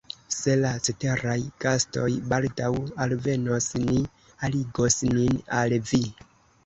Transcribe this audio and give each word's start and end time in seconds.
Se 0.35 0.53
la 0.61 0.69
ceteraj 0.87 1.35
gastoj 1.65 2.07
baldaŭ 2.33 2.71
alvenos, 3.05 3.69
ni 3.85 4.01
aligos 4.49 4.99
nin 5.17 5.39
al 5.61 5.77
vi. 5.93 6.01